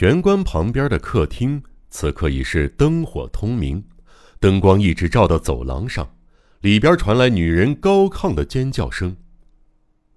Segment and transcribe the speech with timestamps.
[0.00, 3.84] 玄关旁边的客厅此刻已是灯火通明，
[4.38, 6.16] 灯光一直照到走廊上，
[6.62, 9.14] 里边传来女人高亢的尖叫声。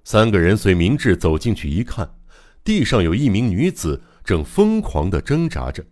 [0.05, 2.15] 三个人随明智走进去一看，
[2.63, 5.85] 地上有一名女子正疯狂地挣扎着，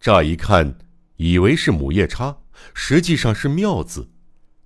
[0.00, 0.78] 乍一看
[1.16, 2.38] 以为是母夜叉，
[2.72, 4.08] 实际上是妙子。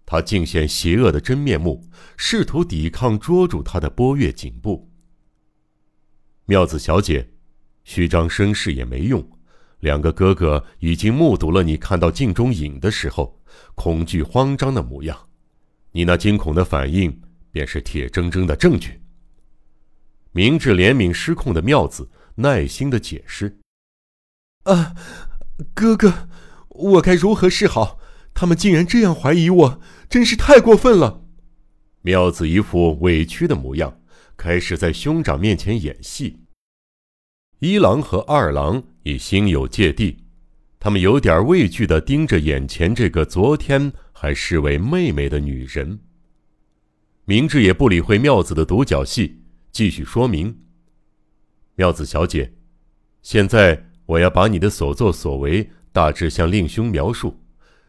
[0.06, 4.92] 他尽显邪恶的真面目，试图抵抗捉住他的波月颈部。
[6.46, 7.30] 妙子小姐，
[7.84, 9.26] 虚张声势也没用。
[9.80, 13.40] 两个哥哥已经目睹了你看到镜中影的时候
[13.74, 15.28] 恐惧慌张的模样，
[15.92, 19.00] 你那惊恐的反应便是铁铮铮的证据。
[20.32, 23.58] 明智怜悯失控的妙子耐心的解释
[24.64, 24.94] ：“啊，
[25.74, 26.28] 哥哥，
[26.68, 27.98] 我该如何是好？
[28.32, 31.24] 他们竟然这样怀疑我！”真是太过分了！
[32.02, 34.00] 妙子一副委屈的模样，
[34.36, 36.40] 开始在兄长面前演戏。
[37.60, 40.16] 一郎和二郎已心有芥蒂，
[40.78, 46.00] 他们有点畏惧的盯着眼前这个昨天还视为妹妹的女人。
[47.26, 50.58] 明智也不理会妙子的独角戏，继续说明
[51.76, 52.50] ：“妙子小姐，
[53.20, 57.38] 现在我要把你的所作所为大致向令兄描述，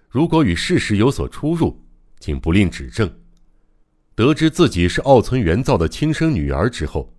[0.10, 1.82] 如果与事实有所出入。”
[2.20, 3.10] 请不吝指正。
[4.14, 7.16] 得知自己是奥村元造的亲生女儿之后，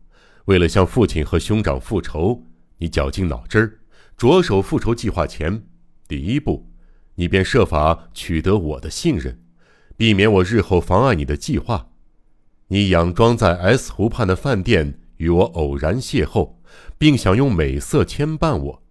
[0.46, 2.44] 为了向父亲和兄长复仇，
[2.78, 3.78] 你绞尽脑汁儿，
[4.16, 5.64] 着手复仇计划前，
[6.08, 6.68] 第一步，
[7.14, 9.40] 你便设法取得我的信任，
[9.96, 11.88] 避免我日后妨碍你的计划。
[12.68, 16.54] 你佯装在 S 湖畔的饭店与我偶然邂逅，
[16.98, 18.82] 并想用美色牵绊我。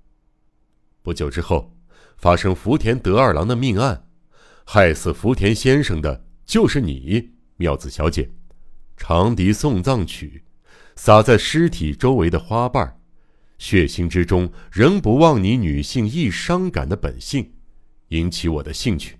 [1.02, 1.76] 不久之后，
[2.16, 4.08] 发生福田德二郎的命案。
[4.64, 8.30] 害死福田先生的就是你，妙子小姐。
[8.96, 10.44] 长笛送葬曲，
[10.96, 13.00] 洒在尸体周围的花瓣，
[13.58, 17.54] 血腥之中仍不忘你女性易伤感的本性，
[18.10, 19.18] 引起我的兴趣。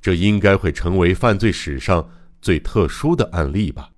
[0.00, 3.90] 这应该会成为犯罪史上最特殊的案例吧。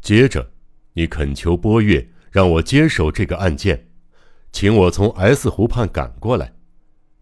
[0.00, 0.50] 接着，
[0.94, 3.88] 你恳求波月让我接手这个案件，
[4.50, 6.54] 请我从 S 湖畔赶过来，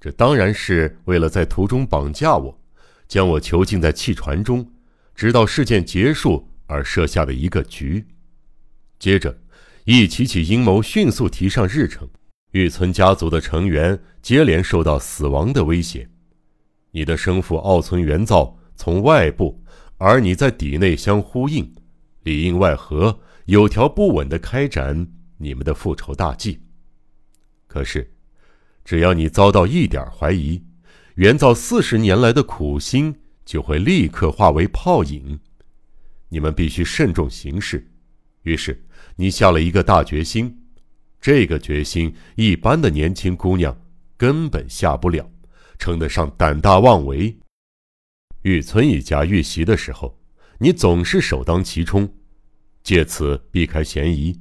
[0.00, 2.60] 这当然是为了在途中绑架我。
[3.08, 4.70] 将我囚禁在汽船中，
[5.14, 8.06] 直到事件结束而设下的一个局。
[8.98, 9.38] 接着，
[9.84, 12.08] 一起起阴谋迅速提上日程，
[12.50, 16.08] 玉村家族的成员接连受到死亡的威胁。
[16.90, 19.62] 你的生父奥村元造从外部，
[19.98, 21.74] 而你在底内相呼应，
[22.22, 25.06] 里应外合，有条不紊地开展
[25.36, 26.60] 你们的复仇大计。
[27.66, 28.10] 可是，
[28.84, 30.64] 只要你遭到一点怀疑，
[31.14, 33.14] 元造四十年来的苦心
[33.44, 35.38] 就会立刻化为泡影，
[36.30, 37.86] 你们必须慎重行事。
[38.42, 38.82] 于是，
[39.20, 40.56] 你下了一个大决心，
[41.20, 43.76] 这个决心一般的年轻姑娘
[44.16, 45.28] 根本下不了，
[45.76, 47.36] 称得上胆大妄为。
[48.42, 50.16] 玉村一家遇袭的时候，
[50.58, 52.08] 你总是首当其冲，
[52.84, 54.40] 借此避开嫌疑。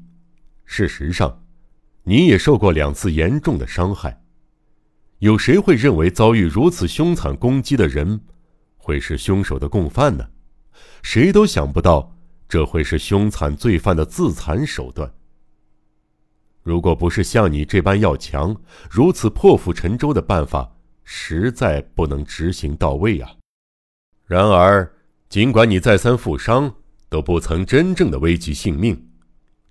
[0.64, 1.44] 事实上，
[2.04, 4.22] 你也受过两次严重的伤害。
[5.18, 8.22] 有谁会认为遭遇如此凶残攻击的人，
[8.78, 10.30] 会是凶手的共犯呢？
[11.02, 12.16] 谁都想不到
[12.50, 15.13] 这会是凶残罪犯的自残手段。
[16.63, 18.56] 如果不是像你这般要强，
[18.90, 23.31] 如此破釜沉舟的办法，实在不能执行到位啊！
[24.25, 24.91] 然而，
[25.30, 26.75] 尽管你再三负伤，
[27.08, 29.09] 都不曾真正的危及性命，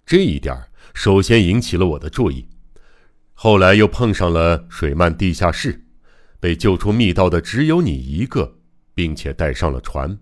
[0.07, 0.57] 这一点
[0.95, 2.49] 首先引起了我的注意。
[3.35, 5.85] 后来又碰上了水漫地下室，
[6.41, 8.57] 被救出密道的只有你一个，
[8.95, 10.19] 并且带上了船。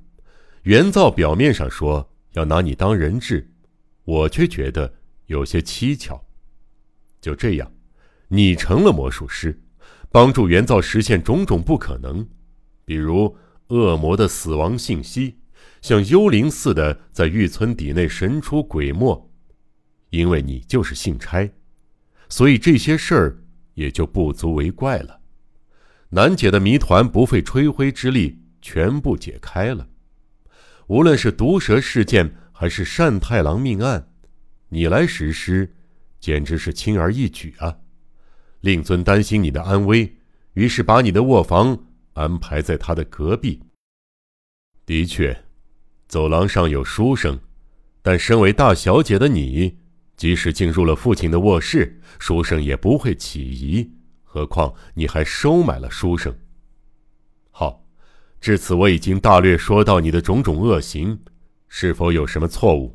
[0.63, 3.51] 原造表面上说要拿你当人质，
[4.05, 4.95] 我却觉得
[5.27, 6.25] 有些蹊跷。
[7.21, 7.73] 就这样，
[8.29, 9.63] 你成了魔术师，
[10.11, 12.29] 帮助原造实现种种不可能，
[12.85, 13.37] 比如
[13.69, 15.39] 恶魔的死亡信息，
[15.81, 19.31] 像幽灵似的在玉村底内神出鬼没，
[20.11, 21.51] 因为你就是信差。
[22.29, 23.43] 所以这些事儿
[23.75, 25.21] 也就不足为怪了，
[26.11, 29.89] 难解的谜团不费吹灰之力全部解开了。
[30.87, 34.09] 无论是毒蛇事件还是善太郎命案，
[34.69, 35.75] 你来实施，
[36.21, 37.79] 简直是轻而易举啊！
[38.61, 40.17] 令尊担心你的安危，
[40.55, 43.63] 于是把你的卧房安排在他的隔壁。
[44.87, 45.45] 的确，
[46.09, 47.39] 走廊上有书生，
[48.03, 49.79] 但身为大小姐的你。
[50.17, 53.91] 即使进入了父亲的卧室，书生也不会起疑。
[54.23, 56.37] 何况你还收买了书生。
[57.51, 57.84] 好，
[58.45, 61.19] 至此我已经大略说到你的种种恶行，
[61.67, 62.95] 是否有什么错误？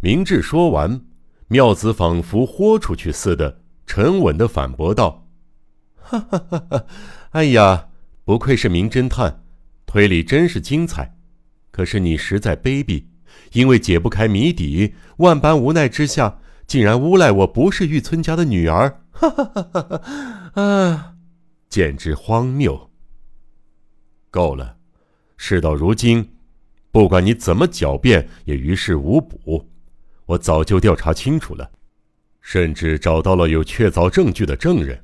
[0.00, 1.02] 明智说完，
[1.48, 5.28] 妙子仿佛豁出去似的，沉稳的反驳道
[6.00, 6.86] ：“哈哈哈哈！
[7.32, 7.88] 哎呀，
[8.24, 9.42] 不愧是名侦探，
[9.84, 11.18] 推理真是精彩。
[11.70, 13.04] 可是你实在卑鄙，
[13.52, 19.02] 因为解不开谜底，万般无奈之下，竟然诬赖我不是玉村家的女儿。
[19.10, 20.62] 哈哈哈哈哈！
[20.62, 21.14] 啊，
[21.68, 22.90] 简直荒谬！
[24.34, 24.76] 够了，
[25.36, 26.34] 事到如今，
[26.90, 29.70] 不管你怎么狡辩，也于事无补。
[30.26, 31.70] 我早就调查清楚了。”
[32.42, 35.02] 甚至找到了有确凿证据的证人。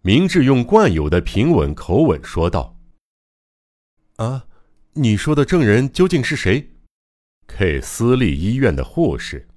[0.00, 2.78] 明智用惯有的平稳口吻说道
[4.16, 4.46] ：“啊，
[4.94, 6.70] 你说的证人究竟是谁
[7.48, 9.48] ？K 私立医院的护士。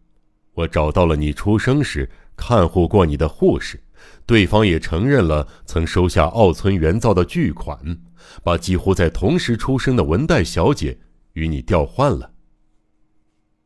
[0.53, 3.81] 我找到了你出生时看护过你的护士，
[4.25, 7.97] 对方也承认了曾收下奥村原造的巨款，
[8.43, 10.99] 把几乎在同时出生的文代小姐
[11.33, 12.31] 与你调换了。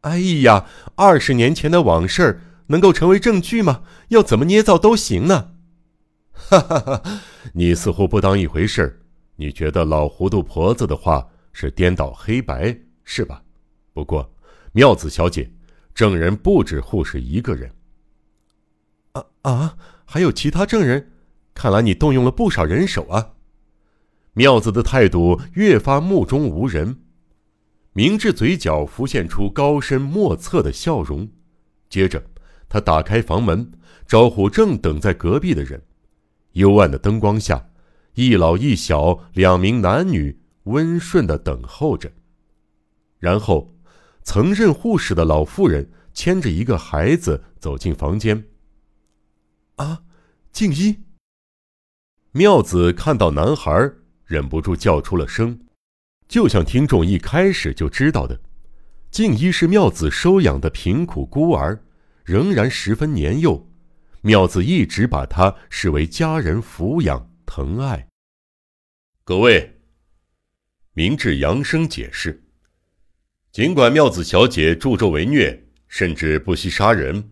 [0.02, 0.66] 哎呀，
[0.96, 3.84] 二十年前的往事。”能够成为证据吗？
[4.08, 5.52] 要怎么捏造都行呢。
[6.34, 7.04] 哈哈哈！
[7.54, 9.00] 你似乎不当一回事儿，
[9.36, 13.44] 你觉得老糊涂婆子的话是颠倒黑白，是吧？
[13.94, 14.28] 不过，
[14.72, 15.48] 妙子小姐，
[15.94, 17.72] 证人不止护士一个人。
[19.16, 19.78] 啊啊！
[20.06, 21.12] 还有其他证人？
[21.54, 23.32] 看来你动用了不少人手啊。
[24.34, 27.00] 妙子的态度越发目中无人，
[27.94, 31.30] 明智嘴角浮现出高深莫测的笑容，
[31.90, 32.24] 接着。
[32.68, 33.72] 他打开房门，
[34.06, 35.82] 招呼正等在隔壁的人。
[36.54, 37.70] 幽暗的灯光下，
[38.16, 42.12] 一老一小两名男女温顺的等候着。
[43.20, 43.74] 然后，
[44.24, 48.44] 曾任护士的老妇人牵着一个孩子走进房间。
[49.76, 50.04] 啊，
[50.52, 51.00] 静一！
[52.32, 53.94] 妙子看到男孩，
[54.26, 55.60] 忍不住叫出了声，
[56.28, 58.40] 就像听众一开始就知道的：
[59.12, 61.82] 静一是妙子收养的贫苦孤儿。
[62.24, 63.70] 仍然十分年幼，
[64.22, 68.08] 妙子一直把他视为家人抚养疼爱。
[69.24, 69.80] 各位，
[70.94, 72.44] 明智扬声解释：
[73.52, 77.32] 尽管妙子小姐助纣为虐，甚至不惜杀人，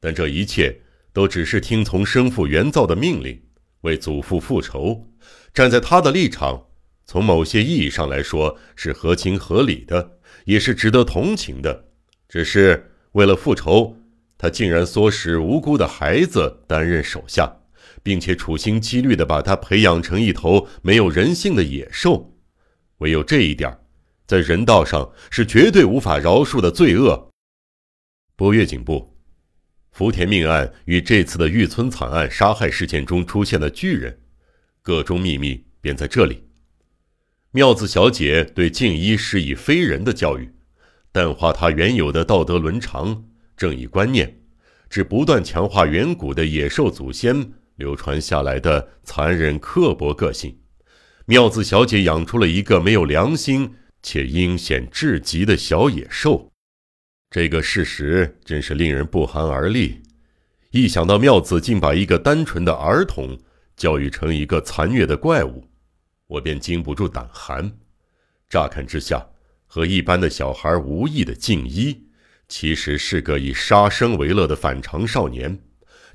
[0.00, 0.80] 但这一切
[1.12, 3.42] 都只是听从生父原造的命令，
[3.82, 5.08] 为祖父复仇。
[5.52, 6.66] 站在他的立场，
[7.06, 11.88] 从某些意义上来说是合情合理的，也是值得同情的。
[12.28, 13.96] 只是为了复仇。
[14.42, 17.58] 他竟然唆使无辜的孩子担任手下，
[18.02, 22.34] 并且处心积虑地把他培养成一头没有人性的野兽。
[23.00, 23.78] 唯有这一点，
[24.26, 27.30] 在人道上是绝对无法饶恕的罪恶。
[28.34, 29.09] 波月警部，
[29.92, 34.18] 福田命案与这次的玉村惨案杀害事件中出现的巨人，
[34.82, 36.44] 各中秘密便在这里。
[37.52, 40.52] 妙子小姐对静一施以非人的教育，
[41.10, 43.24] 淡化他原有的道德伦常。
[43.56, 44.38] 正义观念，
[44.88, 50.56] 只不断强化远古的野兽祖先流传下来的残忍刻薄个性。
[51.26, 56.50] 妙子小姐养出了一个没有良心且阴险至极的小野兽，
[57.30, 60.02] 这个事实真是令人不寒而栗。
[60.72, 63.38] 一想到妙子竟把一个单纯的儿童
[63.76, 65.64] 教育成一个残虐的怪物，
[66.26, 67.70] 我便禁不住胆寒。
[68.48, 69.24] 乍看之下，
[69.64, 72.06] 和一般的小孩无异的静一。
[72.48, 75.56] 其实是个以杀生为乐的反常少年，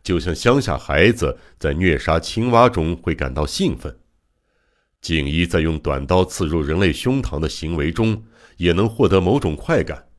[0.03, 3.97] 就像乡下孩子在虐杀青蛙中会感到兴奋，
[4.99, 8.21] 静一在用短刀刺入人类胸膛的行为中
[8.57, 10.09] 也能获得某种快感。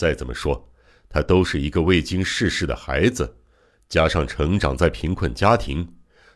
[0.00, 0.72] 再怎么说，
[1.10, 3.36] 他都是一个未经世事的孩子，
[3.86, 5.86] 加上成长在贫困家庭，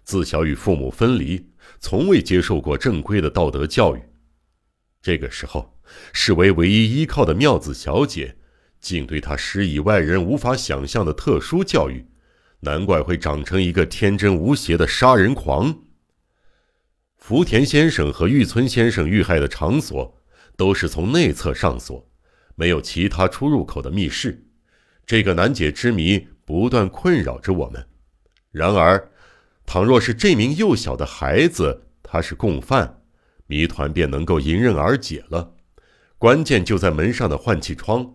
[0.05, 1.47] 自小与父母分离，
[1.81, 4.03] 从未接受过正规的道德教育。
[5.01, 5.79] 这个时候，
[6.13, 8.37] 视为唯一依靠的妙子小姐。
[8.81, 12.07] 竟对他施以外人无法想象的特殊教育，
[12.61, 15.75] 难怪会长成一个天真无邪的杀人狂。
[17.17, 20.23] 福田先生和玉村先生遇害的场所
[20.55, 22.07] 都是从内侧上锁，
[22.55, 24.47] 没有其他出入口的密室。
[25.07, 27.87] 这个难解之谜不断困扰着我们。
[28.51, 29.11] 然而，
[29.67, 33.03] 倘若是这名幼小的孩子他是共犯，
[33.47, 35.55] 谜团便能够迎刃而解了。
[36.19, 38.15] 关键就在门上的换气窗。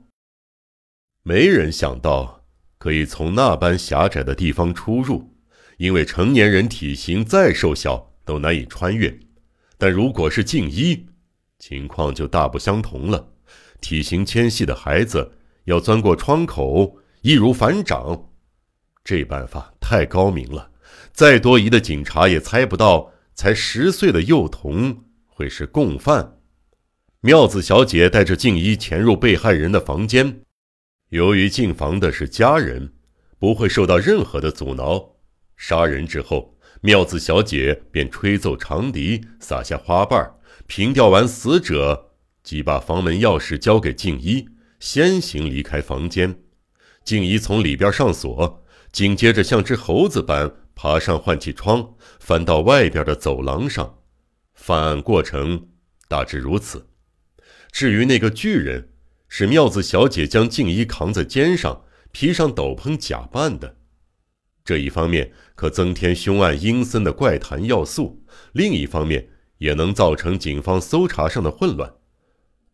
[1.24, 2.46] 没人想到
[2.78, 5.36] 可以从那般狭窄的地方出入，
[5.78, 9.20] 因为成年人体型再瘦小都难以穿越。
[9.78, 11.06] 但如果是静一，
[11.60, 13.34] 情况就大不相同了。
[13.82, 15.32] 体型纤细的孩子
[15.66, 18.30] 要钻过窗口，易如反掌。
[19.04, 20.72] 这办法太高明了，
[21.12, 26.38] 再多疑的警察也猜不到，才十岁的幼童会是共犯。
[27.22, 30.42] 妙子小姐带着静一潜入被害人的房间。
[31.10, 32.94] 由于进房的是家人，
[33.40, 35.16] 不会受到任何的阻挠。
[35.58, 40.36] 杀人之后，妙子小姐便吹奏长笛，撒下花瓣，
[40.68, 42.09] 凭吊完死者，
[42.44, 44.48] 即把房门钥匙交给静一，
[44.80, 46.40] 先行离开房间。
[47.04, 54.00] 静一从里边上锁，紧接着像只猴子般爬上换气窗，翻到外边的走廊上。
[54.54, 55.70] 犯案过程
[56.08, 56.88] 大致如此。
[57.72, 58.90] 至于那个巨人，
[59.28, 63.78] 是妙子小姐将静一扛在肩上，披上斗篷假扮的。
[64.66, 69.30] 这一方面可增添凶案阴森的怪谈要素，另一方面
[69.60, 71.94] 也能造成警方搜查上的混乱。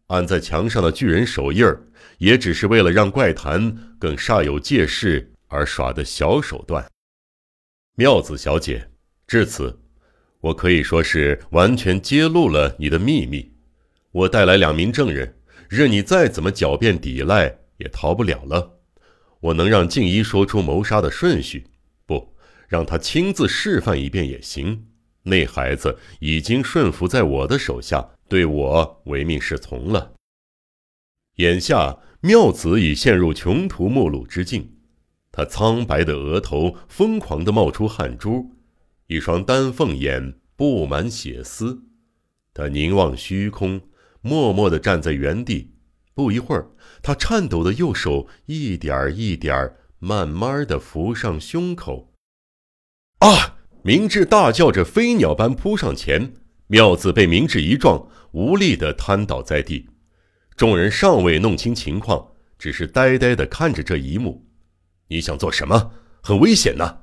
[0.08, 6.86] 按在墙上的巨人手印儿，也只是为了让怪谈更煞有介事而耍的小手段。
[7.96, 8.90] 妙子小姐，
[9.26, 9.80] 至此，
[10.42, 13.54] 我可以说是完全揭露了你的秘密。
[14.12, 15.38] 我带来两名证人，
[15.70, 18.80] 任你再怎么狡辩抵赖，也逃不了了。
[19.40, 21.66] 我能让静一说出谋杀的顺序。
[22.06, 22.36] 不
[22.68, 24.88] 让他亲自示范一遍也行。
[25.24, 30.14] 那孩子已经顺服在我的手下，对我唯命是从了。
[31.36, 34.78] 眼下妙子已陷入穷途末路之境，
[35.32, 38.52] 他苍白的额头疯狂地冒出汗珠，
[39.08, 41.84] 一双丹凤眼布满血丝。
[42.54, 43.82] 他凝望虚空，
[44.22, 45.74] 默默地站在原地。
[46.14, 46.70] 不一会儿，
[47.04, 52.14] 他颤抖的右手一点儿一点儿慢慢地扶上胸口。
[53.20, 53.58] 啊！
[53.84, 56.34] 明智大叫着，飞鸟般扑上前。
[56.68, 59.88] 妙子被明智一撞，无力地瘫倒在地。
[60.56, 64.48] 众人尚未弄清情况，只是呆呆地看着这一幕。
[65.10, 65.92] 你想做什么？
[66.22, 67.02] 很危险呐！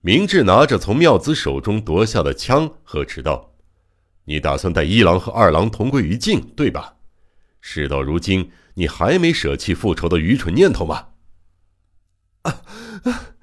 [0.00, 3.54] 明智拿着从妙子手中夺下的枪，呵斥道
[4.26, 6.96] ：“你打算带一郎和二郎同归于尽，对吧？
[7.62, 11.08] 事到如今，你还没舍弃复仇的愚蠢念头吗？”
[12.42, 12.62] 啊
[13.04, 13.34] 啊！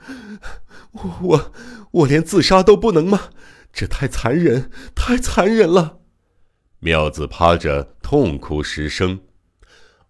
[0.91, 1.51] 我我。
[1.91, 3.31] 我连自杀都不能吗？
[3.74, 6.00] 这太残忍，太残忍了！
[6.80, 9.22] 妙子趴着痛哭失声，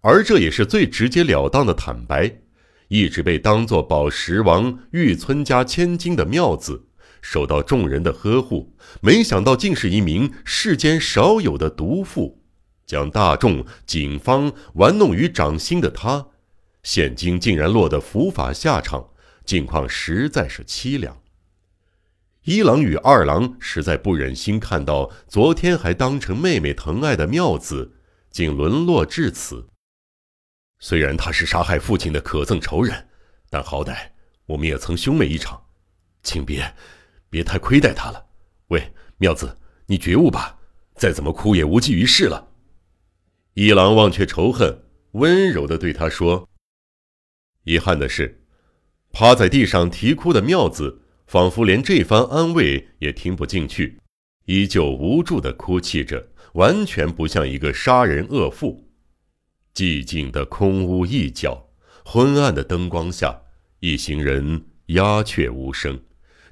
[0.00, 2.38] 而这也是最直截了当的坦白。
[2.88, 6.88] 一直被当作宝石王玉村家千金的妙子，
[7.22, 12.42] 受到众人的呵护，没想到竟是一名世间少有的毒妇，
[12.84, 16.26] 将大众、警方玩弄于掌心的她，
[16.82, 19.08] 现今竟然落得伏法下场，
[19.46, 21.21] 境况实在是凄凉。
[22.44, 27.92] 一郎与二郎实在不忍心看到昨天还当成妹妹疼爱的妙子，
[28.32, 29.68] 竟沦落至此。
[30.80, 33.08] 虽然他是杀害父亲的可憎仇人，
[33.48, 34.10] 但好歹
[34.46, 35.66] 我们也曾兄妹一场，
[36.24, 36.74] 请别，
[37.30, 38.26] 别太亏待他了。
[38.68, 40.58] 喂，妙子，你觉悟吧，
[40.96, 42.48] 再怎么哭也无济于事了。
[43.54, 44.82] 一郎忘却仇恨，
[45.12, 46.48] 温柔地对他说
[47.62, 48.44] ：“遗憾的是，
[49.12, 50.98] 趴在地上啼哭的妙子。”
[51.32, 53.98] 仿佛连这番安慰也听不进去，
[54.44, 58.86] 依旧无助地哭泣着，完全不像一个杀人恶妇。
[59.74, 61.70] 寂静的空屋一角，
[62.04, 63.34] 昏暗的灯光下，
[63.80, 65.98] 一行人鸦雀无声，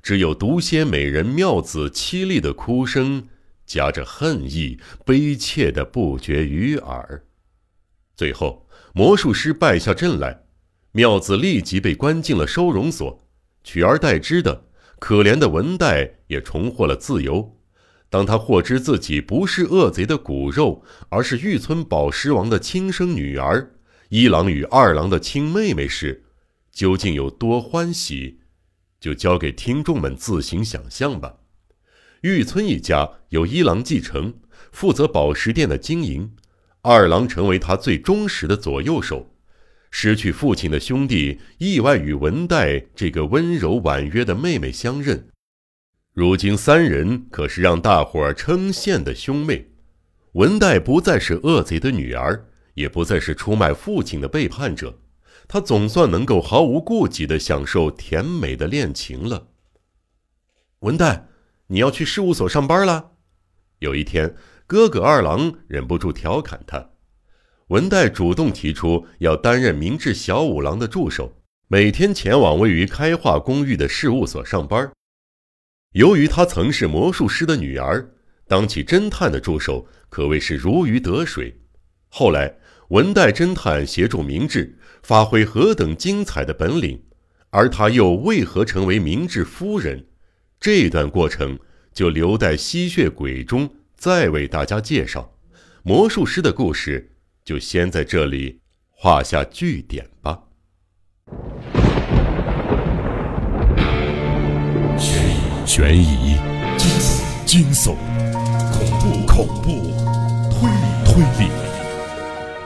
[0.02, 3.28] 只有毒仙美人妙子凄厉的哭声，
[3.66, 7.26] 夹着恨意、悲切的不绝于耳。
[8.16, 10.44] 最后，魔术师败下阵来，
[10.92, 13.28] 妙子立即被关进了收容所，
[13.62, 14.68] 取而代之的。
[15.00, 17.56] 可怜的文代也重获了自由。
[18.08, 23.72] 当他获知自己不是恶贼的骨肉，而是玉村宝石王的亲生女儿，
[24.10, 26.24] 一郎与二郎的亲妹妹时，
[26.70, 28.40] 究竟有多欢喜，
[29.00, 31.36] 就交给听众们自行想象吧。
[32.22, 34.34] 玉村一家由一郎继承，
[34.72, 36.32] 负责宝石店的经营，
[36.82, 39.32] 二郎成为他最忠实的左右手。
[39.90, 45.28] 失去父亲的兄弟意外与文代这个温柔婉约的妹妹相认，
[46.12, 49.70] 如今三人可是让大伙儿称羡的兄妹。
[50.34, 55.00] 文代不再是恶贼的女儿，也不再是出卖父亲的背叛者，
[55.48, 59.48] 她总算能够毫无顾忌地享受甜美的恋情了。
[60.78, 61.26] 文代，
[61.66, 63.10] 你要去事务所上班了？
[63.80, 64.36] 有一天，
[64.68, 66.89] 哥哥二郎忍不住调侃他。
[67.70, 71.32] 文代主动提出要担任明治小五郎的助手，
[71.68, 74.90] 每天前往位于开化公寓的事务所上班。
[75.92, 78.10] 由于她曾是魔术师的女儿，
[78.48, 81.60] 当起侦探的助手可谓是如鱼得水。
[82.08, 82.52] 后来，
[82.88, 87.00] 文代侦探协助明治发挥何等精彩的本领，
[87.50, 90.04] 而他又为何成为明治夫人？
[90.58, 91.56] 这段过程
[91.94, 95.36] 就留待吸血鬼中再为大家介绍。
[95.84, 97.09] 魔术师的故事。
[97.44, 100.38] 就先在这里画下句点吧。
[104.98, 106.36] 悬疑悬疑
[106.76, 107.96] 惊悚惊悚
[108.72, 109.70] 恐怖恐怖
[110.50, 111.50] 推理推理。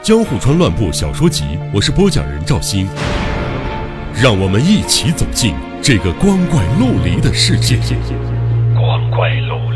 [0.02, 2.86] 江户川乱步小说集我是播讲人赵鑫。
[4.16, 7.76] 让我们一起走进这个光怪陆离的世界。
[8.72, 9.73] 光怪陆离。